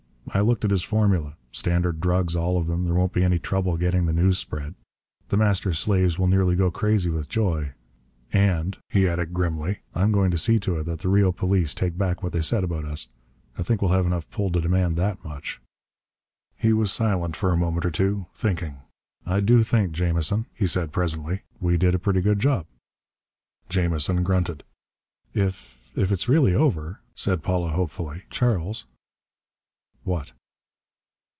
[0.33, 1.33] I looked at his formula.
[1.51, 2.85] Standard drugs, all of them.
[2.85, 4.75] There won't be any trouble getting the news spread.
[5.27, 7.73] The Master's slaves will nearly go crazy with joy.
[8.31, 11.97] And," he added grimly, "I'm going to see to it that the Rio police take
[11.97, 13.09] back what they said about us.
[13.57, 15.59] I think we'll have enough pull to demand that much!"
[16.55, 18.77] He was silent for a moment or so, thinking.
[19.25, 22.67] "I do think, Jamison," he said presently, "we did a pretty good job."
[23.67, 24.63] Jamison grunted.
[25.33, 28.85] "If if it's really over," said Paula hopefully, "Charles"
[30.03, 30.31] "What?"